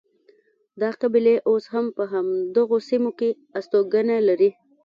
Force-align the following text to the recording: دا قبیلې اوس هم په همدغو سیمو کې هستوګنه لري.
دا 0.81 0.89
قبیلې 1.01 1.35
اوس 1.49 1.65
هم 1.73 1.85
په 1.97 2.03
همدغو 2.11 2.77
سیمو 2.89 3.11
کې 3.19 3.29
هستوګنه 3.55 4.15
لري. 4.27 4.49